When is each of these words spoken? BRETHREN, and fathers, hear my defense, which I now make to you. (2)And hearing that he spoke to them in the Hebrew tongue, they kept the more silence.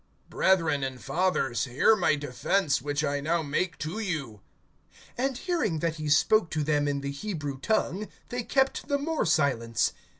BRETHREN, 0.31 0.83
and 0.83 0.99
fathers, 0.99 1.65
hear 1.65 1.95
my 1.95 2.15
defense, 2.15 2.81
which 2.81 3.03
I 3.03 3.19
now 3.21 3.43
make 3.43 3.77
to 3.77 3.99
you. 3.99 4.41
(2)And 5.19 5.37
hearing 5.37 5.77
that 5.77 5.97
he 5.97 6.09
spoke 6.09 6.49
to 6.49 6.63
them 6.63 6.87
in 6.87 7.01
the 7.01 7.11
Hebrew 7.11 7.59
tongue, 7.59 8.07
they 8.29 8.41
kept 8.41 8.87
the 8.87 8.97
more 8.97 9.27
silence. 9.27 9.93